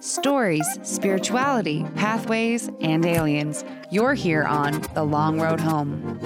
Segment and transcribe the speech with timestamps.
[0.00, 3.64] stories, spirituality, pathways, and aliens.
[3.90, 6.18] You're here on The Long Road Home.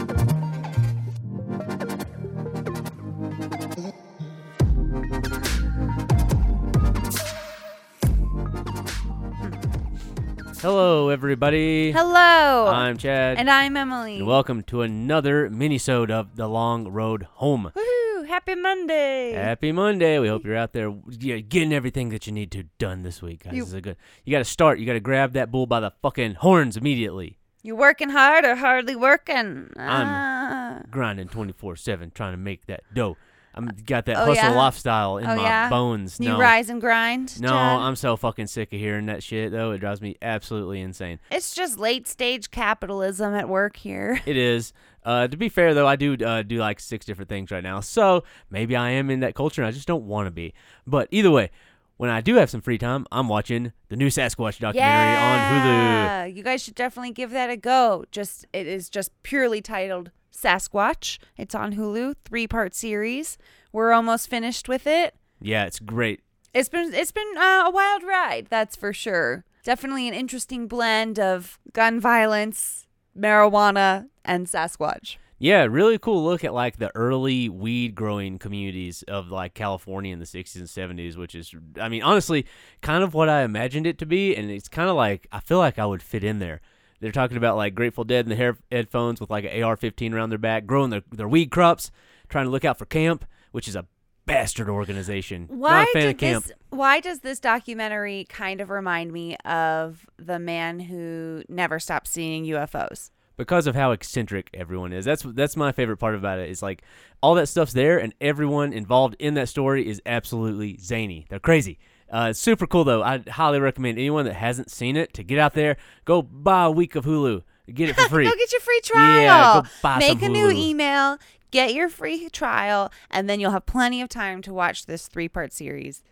[10.61, 11.91] Hello, everybody.
[11.91, 12.69] Hello.
[12.69, 14.19] I'm Chad, and I'm Emily.
[14.19, 17.73] and welcome to another mini-sode of The Long Road Home.
[17.75, 17.92] Woohoo!
[18.33, 19.33] Happy Monday.
[19.33, 20.19] Happy Monday.
[20.19, 23.53] We hope you're out there getting everything that you need to done this week, guys.
[23.53, 23.97] You- This is a good.
[24.25, 24.79] You got to start.
[24.79, 27.37] You got to grab that bull by the fucking horns immediately.
[27.63, 29.71] you working hard or hardly working?
[29.77, 30.81] I'm- Ah.
[30.91, 33.17] Grinding 24/7 trying to make that dough.
[33.55, 34.55] I'm got that Oh, hustle yeah?
[34.55, 35.69] lifestyle in Oh, my yeah?
[35.69, 36.19] bones.
[36.19, 36.39] you no.
[36.39, 37.41] rise and grind.
[37.41, 37.81] No, Chad?
[37.81, 39.73] I'm so fucking sick of hearing that shit though.
[39.73, 41.19] It drives me absolutely insane.
[41.31, 44.21] It's just late stage capitalism at work here.
[44.27, 44.73] It is.
[45.05, 47.81] Uh, to be fair, though, I do uh, do like six different things right now,
[47.81, 50.55] so maybe I am in that culture, and I just don't want to be.
[50.87, 51.51] But either way,
[51.97, 55.65] when I do have some free time, I'm watching the new Sasquatch documentary on Hulu.
[55.65, 58.05] yeah, you guys should definitely give that a go.
[58.13, 61.19] Just it is just purely titled Sasquatch.
[61.37, 63.39] It's on Hulu, three part series.
[63.73, 65.15] We're almost finished with it.
[65.41, 66.21] Yeah, it's great.
[66.55, 69.45] It's been it's been uh, a wild ride, that's for sure.
[69.65, 75.17] Definitely an interesting blend of gun violence, marijuana, and Sasquatch.
[75.43, 80.21] Yeah, really cool look at like the early weed growing communities of like California in
[80.21, 82.47] the 60s and 70s, which is, I mean, honestly,
[82.81, 84.37] kind of what I imagined it to be.
[84.37, 86.61] And it's kind of like, I feel like I would fit in there.
[87.03, 90.15] They're talking about like Grateful Dead and the hair- headphones with like an AR 15
[90.15, 91.91] around their back, growing their, their weed crops,
[92.29, 93.87] trying to look out for camp, which is a
[94.25, 95.47] bastard organization.
[95.49, 96.53] Why Not a fan did this?
[96.71, 102.45] Why does this documentary kind of remind me of the man who never stopped seeing
[102.45, 103.11] UFOs?
[103.37, 105.05] because of how eccentric everyone is.
[105.05, 106.43] That's that's my favorite part about it.
[106.43, 106.51] it.
[106.51, 106.83] Is like
[107.21, 111.27] all that stuff's there, and everyone involved in that story is absolutely zany.
[111.29, 111.79] They're crazy.
[112.13, 113.03] Uh, it's super cool though.
[113.03, 116.71] I highly recommend anyone that hasn't seen it to get out there, go buy a
[116.71, 118.25] week of Hulu, get it for free.
[118.25, 119.23] Go get your free trial.
[119.23, 121.17] Yeah, go buy Make some a new email,
[121.51, 125.29] get your free trial, and then you'll have plenty of time to watch this three
[125.29, 126.03] part series.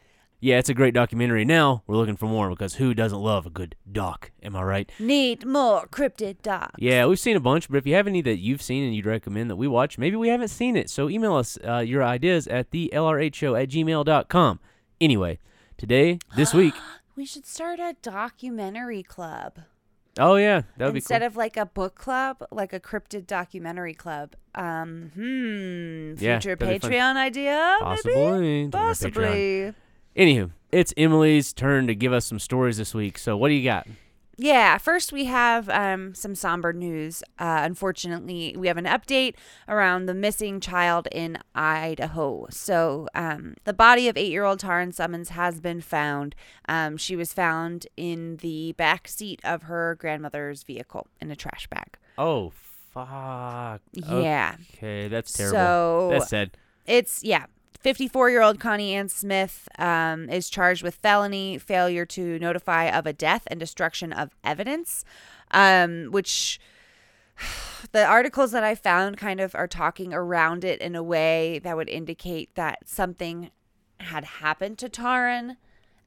[0.43, 1.45] yeah, it's a great documentary.
[1.45, 4.31] Now we're looking for more because who doesn't love a good doc?
[4.43, 4.91] Am I right?
[4.99, 6.77] Need more cryptid docs.
[6.79, 9.05] Yeah, we've seen a bunch, but if you have any that you've seen and you'd
[9.05, 10.89] recommend that we watch, maybe we haven't seen it.
[10.89, 14.61] So email us uh, your ideas at the lrhshow at gmail.com.
[14.99, 15.39] Anyway,
[15.81, 16.75] today, this week,
[17.17, 19.61] We should start a documentary club.
[20.19, 21.05] oh yeah, that would be cool.
[21.05, 24.37] Instead of like a book club, like a cryptid documentary club.
[24.55, 26.23] Um, hmm.
[26.23, 26.91] Yeah, Future that'd be fun.
[26.91, 27.77] Patreon idea?
[27.81, 27.85] Maybe?
[27.85, 28.15] Possibly.
[28.15, 29.15] Don't have Patreon.
[29.15, 29.75] Possibly.
[30.17, 33.17] Anywho, it's Emily's turn to give us some stories this week.
[33.17, 33.87] So what do you got?
[34.43, 37.23] Yeah, first we have um, some somber news.
[37.39, 39.35] Uh, unfortunately, we have an update
[39.69, 42.47] around the missing child in Idaho.
[42.49, 46.35] So, um, the body of eight year old Taryn Summons has been found.
[46.67, 51.67] Um, she was found in the back seat of her grandmother's vehicle in a trash
[51.67, 51.99] bag.
[52.17, 52.55] Oh
[52.95, 53.83] fuck.
[53.93, 54.57] Yeah.
[54.75, 55.59] Okay, that's terrible.
[55.59, 56.57] So, that's sad.
[56.87, 57.45] It's yeah.
[57.79, 63.07] 54 year old Connie Ann Smith um, is charged with felony failure to notify of
[63.07, 65.05] a death and destruction of evidence,
[65.53, 66.61] um, which
[67.93, 71.77] the articles that I found kind of are talking around it in a way that
[71.77, 73.51] would indicate that something
[73.99, 75.57] had happened to Taryn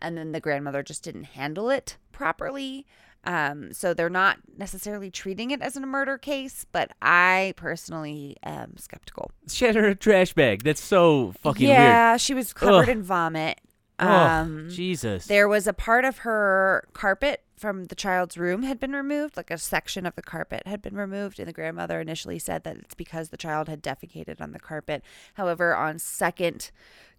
[0.03, 2.85] and then the grandmother just didn't handle it properly.
[3.25, 8.75] Um, so they're not necessarily treating it as a murder case, but I personally am
[8.77, 9.31] skeptical.
[9.47, 10.63] She had her a trash bag.
[10.63, 11.77] That's so fucking weird.
[11.79, 12.89] yeah, she was covered Ugh.
[12.89, 13.61] in vomit.
[13.99, 15.27] Oh, Um, Jesus.
[15.27, 19.51] there was a part of her carpet from the child's room had been removed, like
[19.51, 22.95] a section of the carpet had been removed, and the grandmother initially said that it's
[22.95, 25.01] because the child had defecated on the carpet.
[25.35, 26.71] However, on second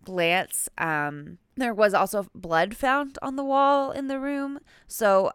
[0.04, 4.59] glance, um, there was also blood found on the wall in the room.
[4.87, 5.32] So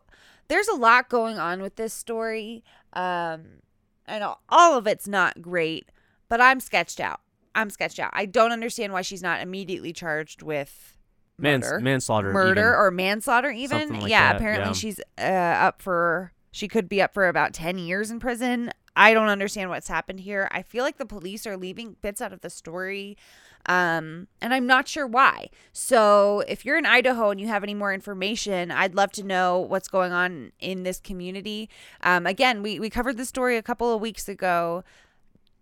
[0.50, 3.62] there's a lot going on with this story, um,
[4.06, 5.90] and all- all of it's not great.
[6.28, 7.22] But I'm sketched out.
[7.56, 8.12] I'm sketched out.
[8.14, 10.96] I don't understand why she's not immediately charged with
[11.38, 12.32] Mans- murder manslaughter.
[12.34, 12.73] murder even.
[12.73, 14.73] or manslaughter even like yeah that, apparently yeah.
[14.73, 19.13] she's uh, up for she could be up for about 10 years in prison i
[19.13, 20.47] don't understand what's happened here.
[20.51, 23.17] I feel like the police are leaving bits out of the story
[23.66, 25.49] um and i'm not sure why.
[25.73, 29.59] So if you're in idaho and you have any more information i'd love to know
[29.59, 31.69] what's going on in this community.
[32.01, 34.84] Um again we we covered the story a couple of weeks ago.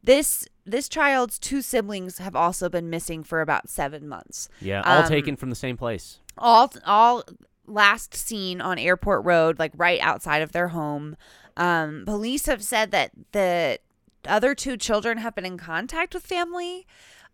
[0.03, 4.47] This this child's two siblings have also been missing for about seven months.
[4.61, 6.19] Yeah, all um, taken from the same place.
[6.37, 7.23] all all
[7.65, 11.17] last seen on airport road like right outside of their home
[11.57, 13.77] um police have said that the
[14.25, 16.85] other two children have been in contact with family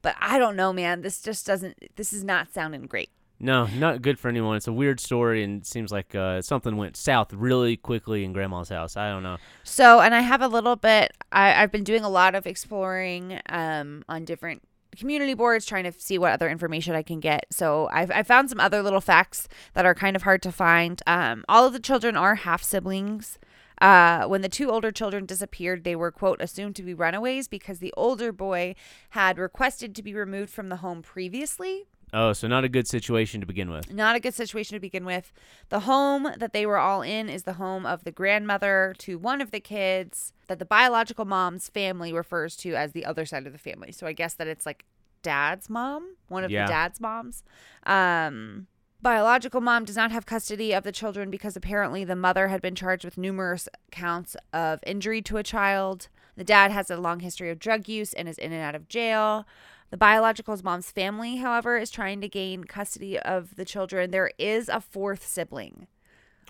[0.01, 3.09] but i don't know man this just doesn't this is not sounding great
[3.39, 4.55] No, not good for anyone.
[4.55, 8.31] It's a weird story, and it seems like uh, something went south really quickly in
[8.31, 8.95] Grandma's house.
[8.95, 9.35] I don't know.
[9.65, 11.11] So, and I have a little bit.
[11.31, 14.61] I, I've been doing a lot of exploring um, on different
[14.95, 17.47] community boards, trying to see what other information I can get.
[17.49, 21.01] So, I've I found some other little facts that are kind of hard to find.
[21.05, 23.39] Um, all of the children are half siblings.
[23.81, 27.79] Uh, when the two older children disappeared, they were, quote, assumed to be runaways because
[27.79, 28.75] the older boy
[29.11, 31.85] had requested to be removed from the home previously.
[32.15, 33.91] Oh, so not a good situation to begin with.
[33.91, 35.33] Not a good situation to begin with.
[35.69, 39.41] The home that they were all in is the home of the grandmother to one
[39.41, 43.51] of the kids that the biological mom's family refers to as the other side of
[43.51, 43.91] the family.
[43.91, 44.85] So I guess that it's like
[45.23, 46.67] dad's mom, one of Yeah.
[46.67, 47.43] the dad's moms.
[47.87, 48.67] Um,
[49.03, 52.73] biological mom does not have custody of the children because apparently the mother had been
[52.75, 56.07] charged with numerous counts of injury to a child.
[56.35, 58.87] The dad has a long history of drug use and is in and out of
[58.87, 59.45] jail.
[59.91, 64.09] The biological mom's family, however, is trying to gain custody of the children.
[64.09, 65.85] There is a fourth sibling,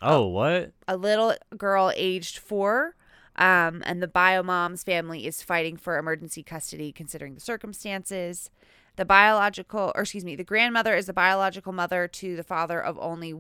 [0.02, 0.72] Oh, what?
[0.88, 2.96] a little girl aged four.
[3.36, 8.52] Um, and the bio mom's family is fighting for emergency custody considering the circumstances.
[8.96, 12.98] The biological, or excuse me, the grandmother is the biological mother to the father of
[13.00, 13.34] only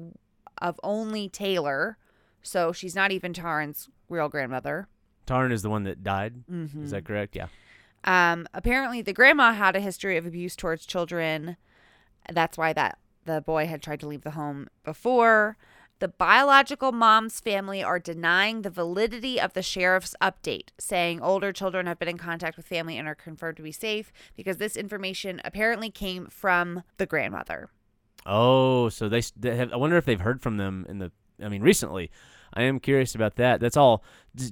[0.59, 1.97] of only Taylor,
[2.41, 4.87] so she's not even Taryn's real grandmother.
[5.27, 6.43] Taryn is the one that died.
[6.51, 6.83] Mm-hmm.
[6.83, 7.35] Is that correct?
[7.35, 7.47] Yeah.
[8.03, 11.57] Um, apparently, the grandma had a history of abuse towards children.
[12.31, 15.57] That's why that the boy had tried to leave the home before.
[16.03, 21.85] The biological mom's family are denying the validity of the sheriff's update, saying older children
[21.85, 25.39] have been in contact with family and are confirmed to be safe because this information
[25.45, 27.69] apparently came from the grandmother.
[28.25, 29.71] Oh, so they, they have.
[29.71, 31.13] I wonder if they've heard from them in the.
[31.41, 32.11] I mean, recently.
[32.55, 33.59] I am curious about that.
[33.59, 34.03] That's all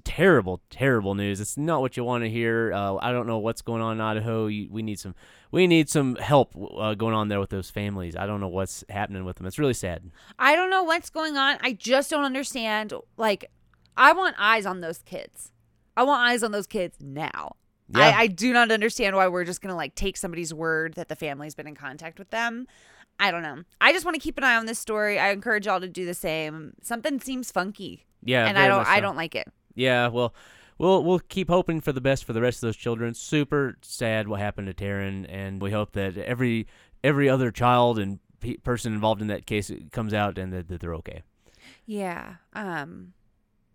[0.03, 1.39] terrible, terrible news.
[1.39, 2.73] It's not what you want to hear.
[2.73, 4.45] Uh, I don't know what's going on in Idaho.
[4.45, 5.15] We need some.
[5.51, 8.15] We need some help uh, going on there with those families.
[8.15, 9.45] I don't know what's happening with them.
[9.45, 10.09] It's really sad.
[10.39, 11.57] I don't know what's going on.
[11.61, 12.93] I just don't understand.
[13.17, 13.51] Like,
[13.97, 15.51] I want eyes on those kids.
[15.97, 17.55] I want eyes on those kids now.
[17.89, 18.07] Yeah.
[18.07, 21.15] I, I do not understand why we're just gonna like take somebody's word that the
[21.15, 22.67] family's been in contact with them.
[23.21, 23.63] I don't know.
[23.79, 25.17] I just want to keep an eye on this story.
[25.19, 26.73] I encourage y'all to do the same.
[26.81, 28.79] Something seems funky, Yeah, and I don't.
[28.79, 29.47] much I don't like it.
[29.75, 30.33] Yeah, well,
[30.77, 33.13] we'll we'll keep hoping for the best for the rest of those children.
[33.13, 36.67] Super sad what happened to Taryn, and we hope that every
[37.03, 40.81] every other child and pe- person involved in that case comes out and that, that
[40.81, 41.21] they're okay.
[41.85, 42.35] Yeah.
[42.53, 43.13] Um.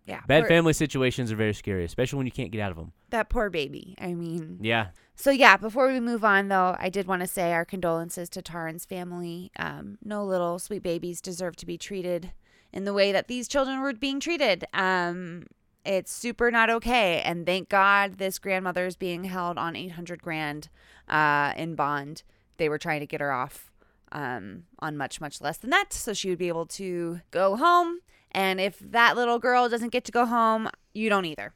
[0.05, 0.21] Yeah.
[0.27, 2.91] Bad poor- family situations are very scary, especially when you can't get out of them.
[3.09, 3.95] That poor baby.
[3.99, 4.59] I mean.
[4.61, 4.87] Yeah,
[5.19, 8.41] So yeah, before we move on though, I did want to say our condolences to
[8.43, 9.51] Taryn's family.
[9.57, 12.33] Um, no little sweet babies deserve to be treated
[12.71, 14.65] in the way that these children were being treated.
[14.75, 15.47] Um,
[15.83, 20.21] it's super not okay, and thank God this grandmother is being held on eight hundred
[20.21, 20.69] grand
[21.09, 22.21] uh, in bond.
[22.57, 23.71] They were trying to get her off
[24.11, 28.01] um, on much much less than that, so she would be able to go home.
[28.31, 31.53] And if that little girl doesn't get to go home, you don't either.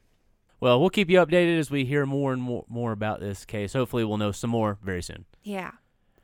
[0.62, 3.72] Well, we'll keep you updated as we hear more and more more about this case.
[3.72, 5.24] Hopefully, we'll know some more very soon.
[5.42, 5.72] Yeah.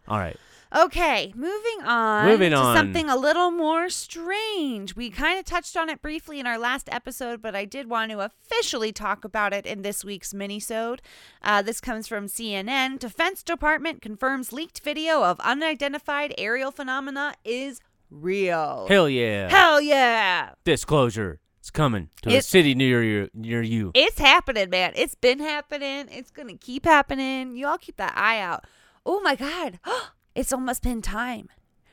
[0.07, 0.37] All right.
[0.73, 2.27] Okay, moving on.
[2.27, 2.77] Moving to on.
[2.77, 4.95] something a little more strange.
[4.95, 8.13] We kind of touched on it briefly in our last episode, but I did want
[8.13, 11.01] to officially talk about it in this week's minisode.
[11.43, 13.01] Uh, this comes from CNN.
[13.01, 18.87] Defense Department confirms leaked video of unidentified aerial phenomena is real.
[18.89, 19.49] Hell yeah!
[19.49, 20.51] Hell yeah!
[20.63, 21.41] Disclosure.
[21.69, 23.29] It's coming to a city near you.
[23.35, 23.91] Near you.
[23.95, 24.93] It's happening, man.
[24.97, 26.07] It's been happening.
[26.11, 27.57] It's gonna keep happening.
[27.59, 28.65] You all keep that eye out.
[29.05, 29.79] Oh my god,
[30.35, 31.51] it's almost been time.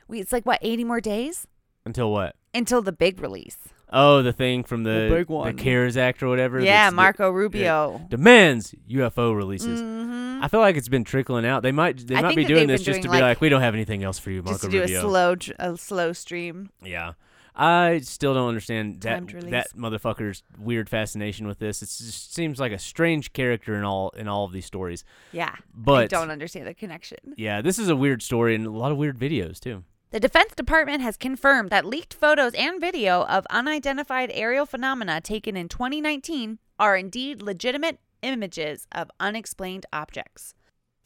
[0.08, 1.46] We it's like what eighty more days
[1.84, 2.36] Until what?
[2.54, 3.58] until the big release.
[3.92, 5.54] Oh, the thing from the The big one.
[5.54, 6.58] The CARES Act or whatever.
[6.58, 8.00] Yeah, that's the- Marco Rubio.
[8.08, 9.82] demands UFO releases.
[9.82, 10.42] Mhm.
[10.42, 11.62] I feel like it's been trickling out.
[11.62, 13.40] They might they I might be doing this been just to doing, be like- like,
[13.42, 14.98] we don't have anything else for you, Marco Just to do Rubio.
[14.98, 16.70] a slow, a slow stream.
[16.82, 17.12] yeah.
[17.56, 21.82] I still don't understand that that motherfucker's weird fascination with this.
[21.82, 25.04] It just seems like a strange character in all in all of these stories.
[25.32, 27.18] Yeah, but I don't understand the connection.
[27.36, 29.84] yeah, this is a weird story and a lot of weird videos too.
[30.10, 35.56] The Defense Department has confirmed that leaked photos and video of unidentified aerial phenomena taken
[35.56, 40.54] in 2019 are indeed legitimate images of unexplained objects.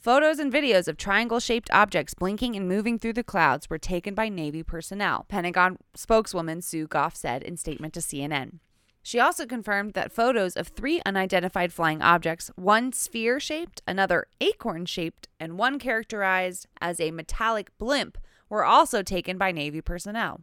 [0.00, 4.14] Photos and videos of triangle shaped objects blinking and moving through the clouds were taken
[4.14, 8.60] by Navy personnel, Pentagon spokeswoman Sue Gough said in statement to CNN.
[9.02, 14.86] She also confirmed that photos of three unidentified flying objects, one sphere shaped, another acorn
[14.86, 18.16] shaped, and one characterized as a metallic blimp,
[18.48, 20.40] were also taken by Navy personnel.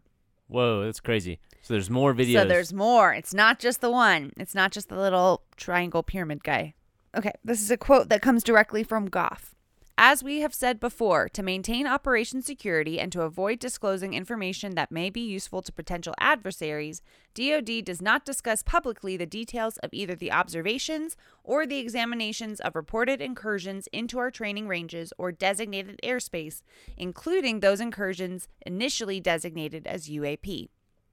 [0.48, 1.40] Whoa, that's crazy.
[1.64, 2.44] So there's more videos.
[2.44, 3.12] So there's more.
[3.12, 6.76] It's not just the one, it's not just the little triangle pyramid guy.
[7.16, 9.56] Okay, this is a quote that comes directly from Gough.
[10.00, 14.92] As we have said before, to maintain operation security and to avoid disclosing information that
[14.92, 17.02] may be useful to potential adversaries,
[17.34, 22.76] DoD does not discuss publicly the details of either the observations or the examinations of
[22.76, 26.62] reported incursions into our training ranges or designated airspace,
[26.96, 30.68] including those incursions initially designated as UAP.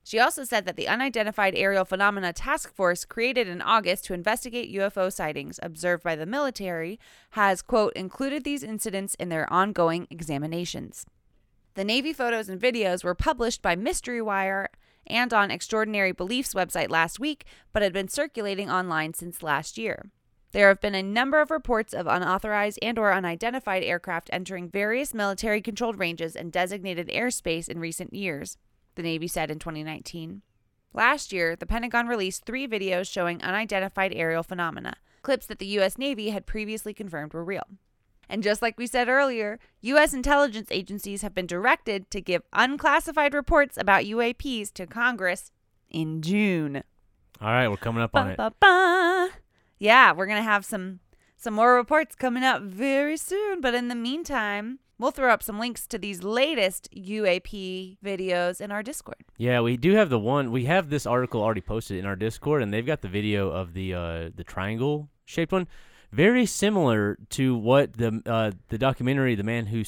[0.06, 4.73] She also said that the Unidentified Aerial Phenomena Task Force, created in August to investigate
[4.75, 11.06] UFO sightings observed by the military, has, quote, included these incidents in their ongoing examinations.
[11.73, 14.68] The Navy photos and videos were published by Mystery Wire
[15.06, 20.11] and on Extraordinary Beliefs website last week, but had been circulating online since last year.
[20.52, 25.14] There have been a number of reports of unauthorized and or unidentified aircraft entering various
[25.14, 28.58] military controlled ranges and designated airspace in recent years
[28.94, 30.42] the Navy said in 2019.
[30.92, 35.98] Last year, the Pentagon released three videos showing unidentified aerial phenomena, clips that the U.S.
[35.98, 37.66] Navy had previously confirmed were real.
[38.28, 40.14] And just like we said earlier, U.S.
[40.14, 45.50] intelligence agencies have been directed to give unclassified reports about UAPs to Congress
[45.90, 46.82] in June.
[47.40, 48.36] All right, we're coming up on it.
[49.78, 51.00] Yeah, we're gonna have some
[51.36, 53.60] some more reports coming up very soon.
[53.60, 58.73] But in the meantime, we'll throw up some links to these latest UAP videos in
[58.73, 59.23] our Discord.
[59.37, 60.50] Yeah, we do have the one.
[60.50, 63.75] We have this article already posted in our Discord, and they've got the video of
[63.75, 65.68] the uh, the triangle shaped one,
[66.11, 69.84] very similar to what the uh, the documentary, the man who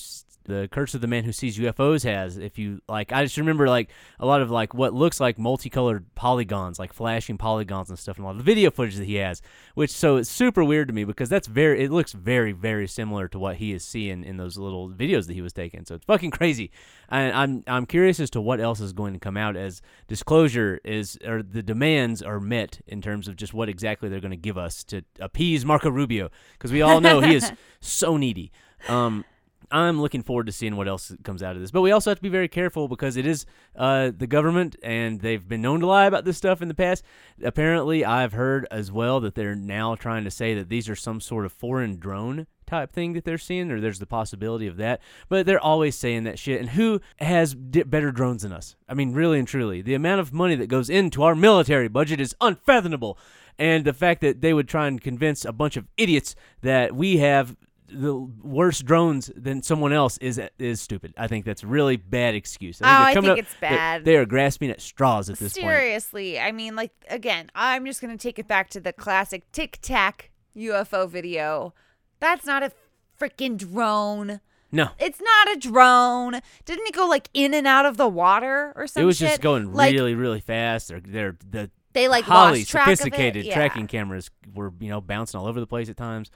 [0.47, 2.39] the Curse of the Man Who Sees UFOs has.
[2.39, 6.07] If you like, I just remember like a lot of like what looks like multicolored
[6.15, 9.17] polygons, like flashing polygons and stuff, and a lot of the video footage that he
[9.17, 9.43] has.
[9.75, 13.29] Which so it's super weird to me because that's very it looks very very similar
[13.29, 15.85] to what he is seeing in those little videos that he was taking.
[15.85, 16.71] So it's fucking crazy.
[17.09, 20.81] And I'm I'm curious as to what else is going to come out as disclosure
[20.85, 24.37] is or the demands are met in terms of just what exactly they're going to
[24.37, 28.53] give us to appease Marco Rubio because we all know he is so needy.
[28.89, 29.25] Um,
[29.71, 31.71] I'm looking forward to seeing what else comes out of this.
[31.71, 35.21] But we also have to be very careful because it is uh, the government, and
[35.21, 37.05] they've been known to lie about this stuff in the past.
[37.43, 41.21] Apparently, I've heard as well that they're now trying to say that these are some
[41.21, 45.01] sort of foreign drone type thing that they're seeing, or there's the possibility of that.
[45.29, 46.61] But they're always saying that shit.
[46.61, 48.77] And who has di- better drones than us?
[48.89, 52.21] I mean, really and truly, the amount of money that goes into our military budget
[52.21, 53.19] is unfathomable.
[53.59, 57.19] And the fact that they would try and convince a bunch of idiots that we
[57.19, 57.57] have
[58.01, 61.15] the worse drones than someone else is is stupid.
[61.17, 62.81] I think that's a really bad excuse.
[62.81, 64.05] Oh, they're I think up- it's bad.
[64.05, 65.65] They, are grasping at straws at this point.
[65.65, 69.79] Seriously, I mean, like again, I'm just gonna take it back to the classic Tic
[69.83, 71.75] Tac UFO video.
[72.21, 72.73] That's not a
[73.21, 74.41] freaking drone.
[74.73, 76.41] No, It's not a drone.
[76.65, 79.05] Didn't it go like in and out of the water or something?
[79.05, 80.89] it was just going like, really, really fast.
[80.89, 82.97] They're, they're the They like highly lost track of it.
[82.99, 83.55] sophisticated Yeah.
[83.55, 86.31] tracking cameras were you know bouncing all over the place at times.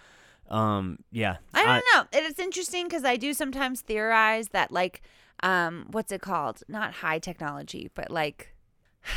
[0.51, 2.19] Um, yeah, I don't know.
[2.21, 5.03] It's interesting because I do sometimes theorize that like,
[5.43, 6.63] um, what's it called?
[6.69, 8.55] Not high technology, but like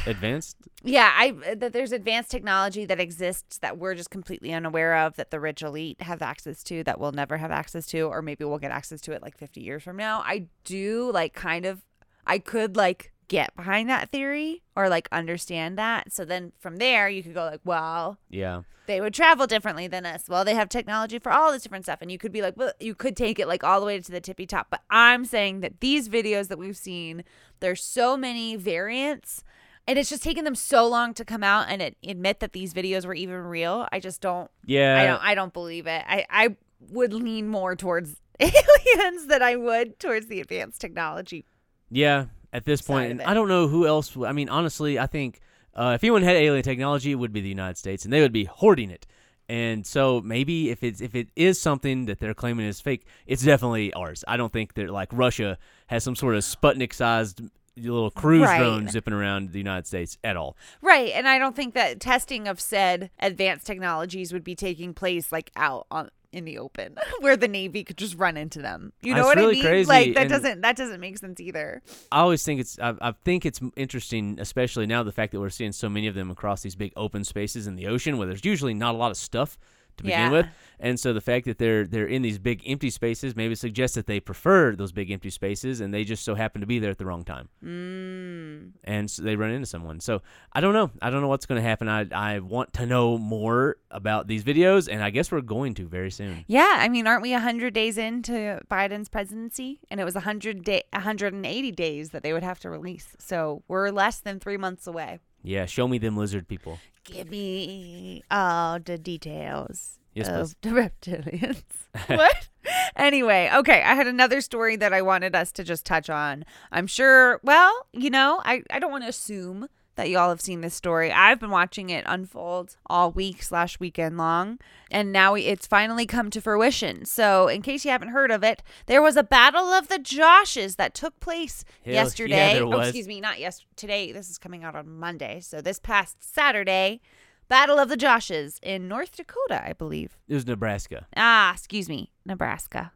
[0.06, 0.58] advanced.
[0.84, 5.32] Yeah, I that there's advanced technology that exists that we're just completely unaware of that
[5.32, 8.60] the rich elite have access to that we'll never have access to or maybe we'll
[8.60, 10.22] get access to it like 50 years from now.
[10.26, 11.82] I do like kind of
[12.26, 16.12] I could like get behind that theory or like understand that.
[16.12, 20.06] So then from there you could go like, well, Yeah, they would travel differently than
[20.06, 20.28] us.
[20.28, 22.00] Well, they have technology for all this different stuff.
[22.02, 24.12] And you could be like, well, you could take it like all the way to
[24.12, 24.68] the tippy top.
[24.70, 27.24] But I'm saying that these videos that we've seen,
[27.60, 29.44] there's so many variants.
[29.88, 32.74] And it's just taken them so long to come out and it, admit that these
[32.74, 33.88] videos were even real.
[33.92, 35.02] I just don't yeah.
[35.02, 36.04] I don't I don't believe it.
[36.08, 36.56] I, I
[36.90, 41.46] would lean more towards aliens than I would towards the advanced technology.
[41.90, 43.22] Yeah, at this point, and.
[43.22, 44.16] I don't know who else.
[44.16, 45.42] I mean, honestly, I think
[45.76, 48.32] uh, if anyone had alien technology, it would be the United States, and they would
[48.32, 49.06] be hoarding it.
[49.50, 53.44] And so maybe if it's if it is something that they're claiming is fake, it's
[53.44, 54.24] definitely ours.
[54.26, 55.58] I don't think that like Russia
[55.88, 57.42] has some sort of Sputnik-sized
[57.76, 58.60] little cruise Right.
[58.60, 60.56] drone zipping around the United States at all.
[60.82, 65.32] Right, and I don't think that testing of said advanced technologies would be taking place
[65.32, 68.92] like out on in the open where the navy could just run into them.
[69.02, 69.64] You know It's what really I mean?
[69.64, 71.82] crazy, like that and- doesn't that doesn't make sense either.
[72.12, 75.50] I always think it's I, I think it's interesting, especially now the fact that we're
[75.50, 78.44] seeing so many of them across these big open spaces in the ocean where there's
[78.46, 79.58] usually not a lot of stuff
[79.98, 80.30] to begin Yeah.
[80.32, 80.48] with,
[80.80, 84.08] and so the fact that they're they're in these big empty spaces maybe suggests that
[84.08, 86.98] they prefer those big empty spaces, and they just so happen to be there at
[86.98, 88.72] the wrong time, Mm.
[88.84, 90.00] and so they run into someone.
[90.00, 90.22] So
[90.52, 91.88] I don't know, I don't know what's going to happen.
[91.88, 95.88] I I want to know more about these videos, and I guess we're going to
[95.88, 96.44] very soon.
[96.48, 99.80] Yeah, I mean, aren't we 100 days into Biden's presidency?
[99.90, 103.16] And it was 100 day 180 days that they would have to release.
[103.20, 105.20] So, we're less than 3 months away.
[105.44, 106.80] Yeah, show me them lizard people.
[107.04, 111.64] Give me all the details Yes, of the reptilians.
[112.08, 112.48] what?
[112.96, 116.46] anyway, okay, I had another story that I wanted us to just touch on.
[116.72, 120.62] I'm sure, well, you know, I, I don't want to assume that y'all have seen
[120.62, 121.12] this story.
[121.12, 124.60] I've been watching it unfold all week slash weekend long,
[124.92, 127.06] and now it's finally come to fruition.
[127.06, 130.76] So, in case you haven't heard of it, there was a battle of the Joshes
[130.78, 132.54] that took place Hell, yeah, yesterday.
[132.54, 133.70] there Oh, excuse me, not yesterday.
[133.76, 135.40] Today, this is coming out on Monday.
[135.42, 137.02] So, this past Saturday,
[137.50, 140.18] Battle of the Joshes in North Dakota, I believe.
[140.28, 141.08] It was Nebraska.
[141.16, 142.92] Ah, excuse me, Nebraska.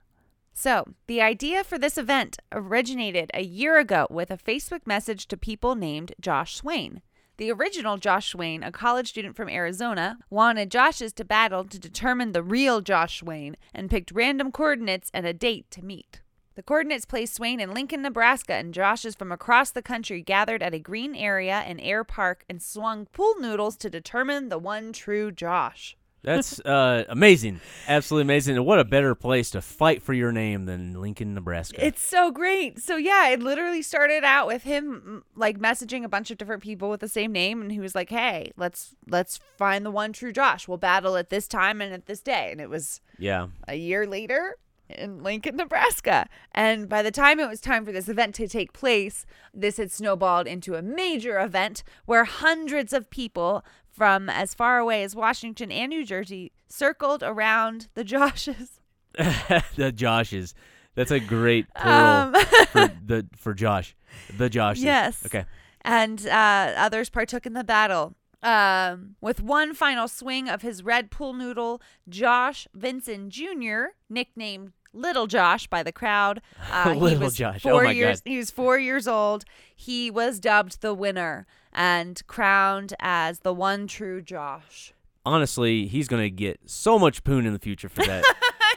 [0.60, 5.38] So, the idea for this event originated a year ago with a Facebook message to
[5.38, 7.04] people named Josh Swain.
[7.38, 12.32] The original Josh Swain, a college student from Arizona, wanted Josh's to battle to determine
[12.32, 16.22] the real Josh Swain and picked random coordinates and a date to meet.
[16.56, 20.74] The coordinates placed Swain in Lincoln, Nebraska, and Joshes from across the country gathered at
[20.74, 25.32] a green area in Air Park and swung pool noodles to determine the one true
[25.32, 25.97] Josh.
[26.24, 27.62] That's uh, amazing.
[27.88, 28.58] Absolutely amazing.
[28.58, 31.86] And what a better place to fight for your name than Lincoln, Nebraska.
[31.86, 32.80] It's so great.
[32.80, 36.64] So yeah, it literally started out with him mm, like messaging a bunch of different
[36.64, 40.12] people with the same name and he was like, "Hey, let's let's find the one
[40.12, 40.68] true Josh.
[40.68, 43.48] We'll battle at this time and at this day." And it was yeah.
[43.68, 44.58] a year later
[44.90, 46.28] in Lincoln, Nebraska.
[46.52, 49.92] And by the time it was time for this event to take place, this had
[49.92, 53.64] snowballed into a major event where hundreds of people
[53.98, 58.80] from as far away as Washington and New Jersey circled around the Joshes.
[59.18, 60.54] the Joshes.
[60.94, 62.34] That's a great plural Um,
[62.72, 63.96] for the for Josh.
[64.38, 64.84] The Joshes.
[64.84, 65.26] Yes.
[65.26, 65.46] Okay.
[65.82, 68.16] and uh, others partook in the battle.
[68.44, 75.28] Um, with one final swing of his red pool noodle, Josh Vincent Jr., nicknamed Little
[75.28, 76.42] Josh by the crowd,
[76.72, 77.66] uh, he Little was Josh.
[77.66, 78.22] Oh Four my years.
[78.22, 78.30] God.
[78.32, 79.46] He was four years old.
[79.76, 84.94] He was dubbed the winner and crowned as the one true Josh.
[85.26, 88.24] Honestly, he's gonna get so much poon in the future for that.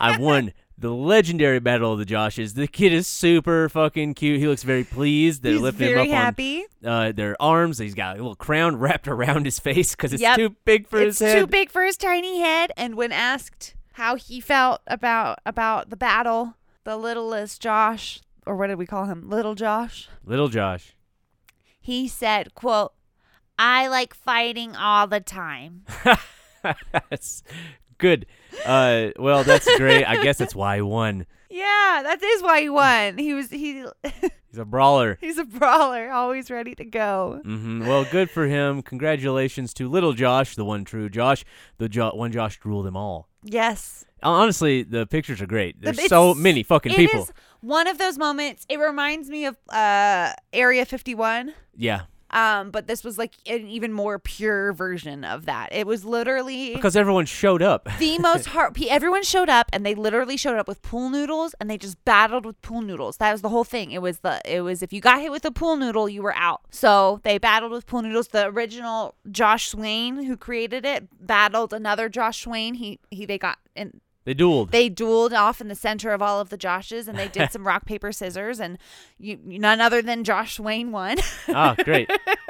[0.00, 2.54] I won the legendary battle of the Joshes.
[2.54, 4.40] The kid is super fucking cute.
[4.40, 5.42] He looks very pleased.
[5.42, 6.64] They're He's lifting him up happy.
[6.82, 7.78] on uh, their arms.
[7.78, 10.36] He's got a little crown wrapped around his face because it's Yep.
[10.38, 11.36] too big for it's his head.
[11.36, 12.72] It's too big for his tiny head.
[12.78, 18.68] And when asked how he felt about about the battle, the littlest Josh, or what
[18.68, 20.96] did we call him, little Josh, Little Josh.
[21.78, 22.92] he said, "quote
[23.58, 25.84] I like fighting all the time."
[27.10, 27.42] that's
[27.98, 28.24] good.
[28.64, 30.04] Uh, well, that's great.
[30.04, 31.26] I guess that's why he won.
[31.52, 33.18] Yeah, that is why he won.
[33.18, 35.18] He was he He's a brawler.
[35.20, 37.40] he's a brawler, always ready to go.
[37.44, 37.88] Mm-hmm.
[37.88, 38.82] Well, good for him.
[38.82, 41.44] Congratulations to little Josh, the one true Josh,
[41.78, 43.28] the jo- one Josh to rule them all.
[43.42, 44.04] Yes.
[44.22, 45.80] Honestly, the pictures are great.
[45.80, 47.22] There's It's- so many fucking It people.
[47.22, 48.66] is one of those moments.
[48.68, 51.54] It reminds me of uh Area 51.
[51.76, 55.70] Yeah, Um, but this was like an even more pure version of that.
[55.72, 57.88] It was literally because everyone showed up.
[57.98, 58.76] the most hard.
[58.88, 62.46] Everyone showed up, and they literally showed up with pool noodles, and they just battled
[62.46, 63.16] with pool noodles.
[63.18, 63.90] That was the whole thing.
[63.92, 64.40] It was the.
[64.44, 66.62] It was if you got hit with a pool noodle, you were out.
[66.70, 68.28] So they battled with pool noodles.
[68.28, 72.74] The original Josh Swain, who created it, battled another Josh Swain.
[72.74, 73.26] He he.
[73.26, 74.70] They got and They dueled.
[74.70, 77.66] they dueled off in the center of all of the Joshes, and they did some
[77.66, 78.78] rock paper scissors, and
[79.18, 81.16] you none other than Josh Swain won.
[81.48, 82.10] oh, great.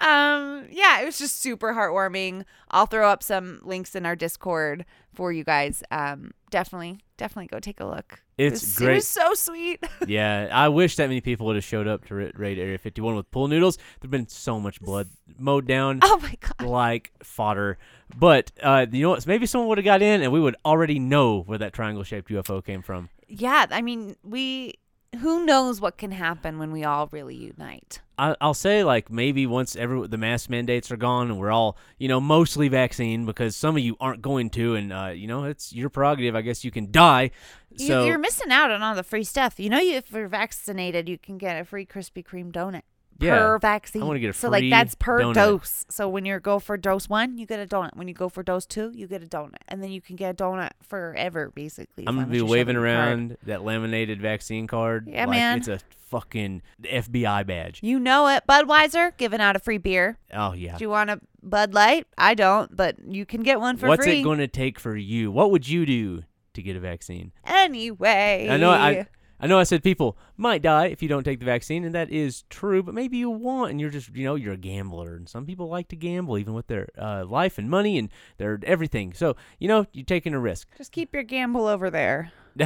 [0.00, 4.84] um yeah it was just super heartwarming i'll throw up some links in our discord
[5.14, 8.90] for you guys um definitely definitely go take a look It It's was- great.
[8.90, 12.14] it was so sweet yeah, I wish that many people would have showed up to
[12.14, 13.78] ra- raid Area 51 with pool noodles.
[14.00, 17.78] There'd been so much blood mowed down oh my god like fodder.
[18.14, 19.26] But uh, you know what?
[19.26, 22.62] Maybe someone would have got in, and we would already know where that triangle-shaped UFO
[22.64, 23.08] came from.
[23.26, 24.74] yeah i mean we
[25.18, 28.00] who knows what can happen when we all really unite?
[28.18, 31.76] I, I'll say like maybe once every the mask mandates are gone and we're all
[31.98, 35.44] you know mostly vaccine because some of you aren't going to and uh, you know
[35.44, 36.34] it's your prerogative.
[36.34, 37.30] I guess you can die.
[37.72, 39.60] You- so you're missing out on all the free stuff.
[39.60, 42.82] You know you, if you're vaccinated you can get a free krispy kreme donut
[43.18, 43.38] Yeah.
[43.38, 44.02] per vaccine.
[44.02, 45.34] I wanna get a so like that's per donut.
[45.34, 45.84] dose.
[45.88, 47.96] So when you go for dose one, you get a donut.
[47.96, 50.30] When you go for dose two, you get a donut, and then you can get
[50.32, 52.04] a donut forever, basically.
[52.06, 53.08] I'm gonna be as you show waving your card.
[53.08, 55.58] around that laminated vaccine card Yeah, like man.
[55.58, 58.44] it's a fucking FBI badge You know it.
[58.48, 60.18] Budweiser giving out a free beer.
[60.32, 62.06] oh yeah Do you want a Bud Light?
[62.18, 64.12] I don't, but you can get one for what's free.
[64.14, 66.22] What's it going to take for you what would you do
[66.54, 68.48] to get a vaccine anyway.
[68.50, 69.06] I know I
[69.38, 72.10] I know I said people might die if you don't take the vaccine, and that
[72.10, 72.82] is true.
[72.82, 75.68] But maybe you want, and you're just you know you're a gambler, and some people
[75.68, 79.12] like to gamble even with their uh, life and money and their everything.
[79.12, 80.68] So you know you're taking a risk.
[80.76, 82.32] just keep your gamble over there,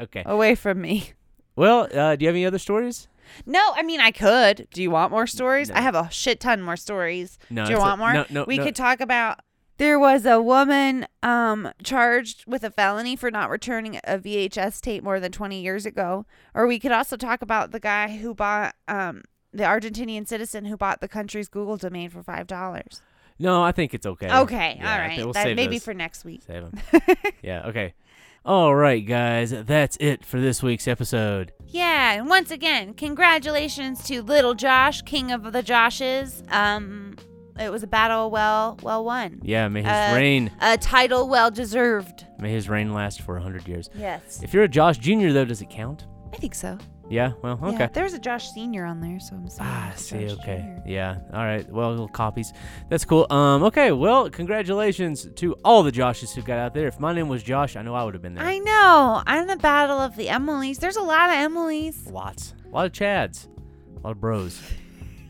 [0.00, 0.22] okay.
[0.24, 1.12] away from me.
[1.56, 3.08] Well, uh, do you have any other stories?
[3.46, 4.68] No, I mean I could.
[4.72, 5.68] Do you want more stories?
[5.70, 5.76] No.
[5.76, 7.38] I have a shit ton more stories.
[7.50, 7.64] No.
[7.64, 8.12] Do you it's a- want more?
[8.12, 8.44] No, no.
[8.44, 8.64] we no.
[8.64, 9.40] could talk about
[9.76, 15.02] There was a woman um, charged with a felony for not returning a VHS tape
[15.02, 16.26] more than 20 years ago.
[16.54, 20.76] Or we could also talk about the guy who bought um, the Argentinian citizen who
[20.76, 23.02] bought the country's Google domain for five dollars.
[23.38, 24.30] No, I think it's okay.
[24.32, 25.16] Okay, Yeah, all right.
[25.18, 25.84] we'll that maybe those.
[25.84, 26.42] for next week.
[26.46, 26.72] Save 'em.
[27.42, 27.66] yeah.
[27.66, 27.94] Okay.
[28.44, 29.50] All right, guys.
[29.50, 31.52] That's it for this week's episode.
[31.66, 36.48] Yeah, and once again, congratulations to little Josh, king of the Joshes.
[36.52, 37.16] Um,
[37.58, 39.40] it was a battle well well won.
[39.42, 39.68] Yeah.
[39.68, 42.26] May his Uh, reign A title well deserved.
[42.38, 43.90] may his reign last for hundred years.
[43.96, 45.30] Yes, If you're a Josh Jr.
[45.30, 46.06] though, does it count?
[46.32, 46.78] I think so.
[47.10, 47.32] Yeah.
[47.42, 47.60] Well.
[47.62, 47.76] Okay.
[47.80, 49.68] Yeah, there's a Josh Senior on there, so I'm sorry.
[49.70, 50.64] Ah, see, Josh okay.
[50.84, 50.88] Jr..
[50.88, 51.16] Yeah.
[51.34, 51.70] All right.
[51.70, 52.52] Well, little copies.
[52.88, 53.26] That's cool.
[53.30, 53.92] Um, okay.
[53.92, 56.88] Well, congratulations to all the Joshes who got out there.
[56.88, 58.42] If my name was Josh, I know I would have been there.
[58.44, 59.22] I know.
[59.26, 60.78] I'm the battle of the Emilys.
[60.78, 62.10] There's a lot of Emilys.
[62.10, 62.54] Lots.
[62.64, 63.48] A lot of Chads.
[63.98, 64.60] A lot of bros.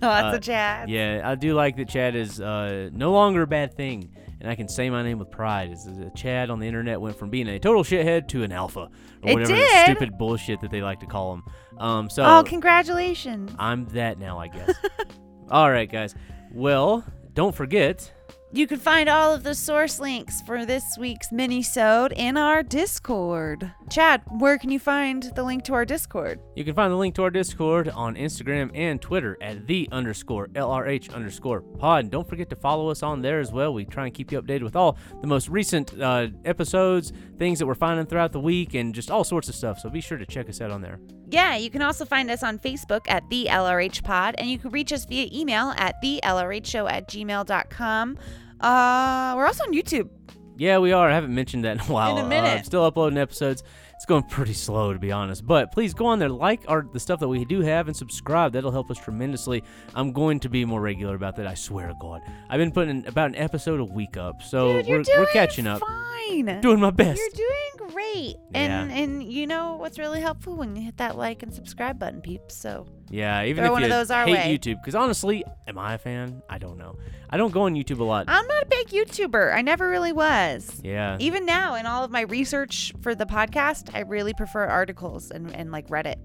[0.03, 0.89] Lots Uh, of Chad.
[0.91, 4.55] Yeah, I do like that Chad is uh, no longer a bad thing, and I
[4.55, 5.71] can say my name with pride.
[5.71, 8.81] Is Chad on the internet went from being a total shithead to an alpha,
[9.23, 11.43] or It whatever stupid bullshit that they like to call him.
[11.79, 13.53] Um, so Oh, congratulations.
[13.59, 14.75] I'm that now, I guess.
[15.51, 16.15] All right, guys.
[16.53, 18.13] Well, don't forget.
[18.55, 23.73] You can find all of the source links for this week's mini-sode in our Discord.
[23.91, 26.39] Chad, where can you find the link to our Discord?
[26.55, 30.47] You can find the link to our Discord on Instagram and Twitter at the underscore
[30.51, 32.05] LRH underscore pod.
[32.05, 33.75] And don't forget to follow us on there as well.
[33.75, 37.67] We try and keep you updated with all the most recent uh, episodes, things that
[37.67, 39.81] we're finding throughout the week, and just all sorts of stuff.
[39.81, 41.01] So be sure to check us out on there.
[41.29, 44.71] Yeah, you can also find us on Facebook at the LRH Pod, and you can
[44.71, 48.19] reach us via email at the LRH Show at gmail.com.
[48.65, 50.09] Uh, we're also on YouTube.
[50.57, 51.11] Yeah, we are.
[51.11, 52.13] I haven't mentioned that in a while.
[52.17, 52.59] In a Uh, minute.
[52.59, 53.63] I'm still uploading episodes.
[53.95, 55.47] It's going pretty slow, to be honest.
[55.47, 58.53] But please go on there, like our the stuff that we do have, and subscribe.
[58.53, 59.63] That'll help us tremendously.
[59.95, 61.47] I'm going to be more regular about that.
[61.47, 62.21] I swear to God.
[62.49, 65.81] I've been putting about an episode a week up, so Dude, we're, we're catching up.
[65.81, 66.61] Fine.
[66.61, 67.19] Doing my best.
[67.21, 67.54] You're doing
[67.95, 68.37] great.
[68.53, 68.97] And Yeah.
[68.97, 72.55] and you know what's really helpful when you hit that like and subscribe button, peeps.
[72.55, 74.59] So Yeah, even if one you of those our hate way.
[74.59, 76.43] YouTube, because honestly, am I a fan?
[76.51, 76.99] I don't know.
[77.31, 78.27] I don't go on YouTube a lot.
[78.29, 79.55] I'm not a big YouTuber.
[79.55, 80.81] I never really was.
[80.85, 81.17] yeah.
[81.21, 85.55] Even now, in all of my research for the podcast, I really prefer articles and,
[85.55, 86.17] and like Reddit.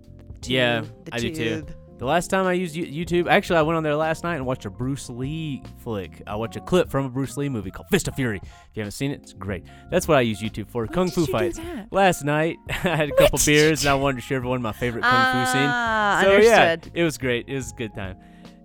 [0.43, 1.65] Yeah, the I do too.
[1.99, 4.63] The last time I used YouTube, actually, I went on there last night and watched
[4.63, 6.21] a Bruce Lee flick.
[6.25, 8.37] I watched a clip from a Bruce Lee movie called Fist of Fury.
[8.41, 9.65] If you haven't seen it, it's great.
[9.91, 10.87] That's what I use YouTube for.
[10.87, 11.59] Kung did Fu fights.
[11.91, 15.01] Last night, I had a couple beers and I wanted to share everyone my favorite
[15.03, 15.11] Kung
[15.45, 15.61] Fu scene.
[15.69, 16.91] Ah, So understood.
[16.95, 17.49] yeah, it was great.
[17.49, 18.15] It was a good time.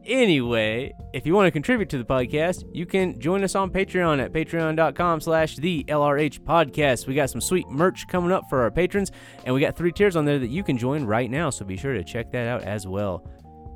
[0.06, 4.22] Anyway, if you want to contribute to the podcast, you can join us on Patreon
[4.22, 7.06] at patreon.com slash the LRH podcast.
[7.06, 9.10] We got some sweet merch coming up for our patrons,
[9.44, 11.76] and we got three tiers on there that you can join right now, so be
[11.76, 13.26] sure to check that out as well.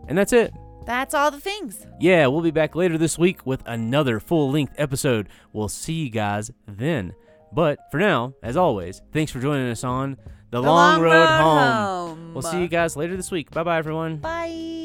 [0.08, 0.52] And that's it.
[0.84, 1.86] That's all the things.
[2.00, 5.28] Yeah, we'll be back later this week with another full length episode.
[5.52, 7.14] We'll see you guys then.
[7.52, 10.16] But for now, as always, thanks for joining us on
[10.50, 11.58] The, The Long, Road, Home.
[12.16, 12.34] Home.
[12.34, 13.50] We'll see you guys later this week.
[13.50, 14.16] Bye bye, everyone.
[14.18, 14.77] Bye.